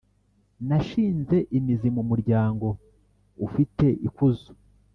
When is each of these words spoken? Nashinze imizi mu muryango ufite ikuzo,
Nashinze 0.67 1.37
imizi 1.57 1.87
mu 1.95 2.03
muryango 2.09 2.67
ufite 3.47 3.85
ikuzo, 4.07 4.49